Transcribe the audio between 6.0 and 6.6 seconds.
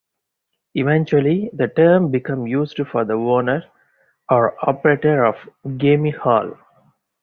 hall.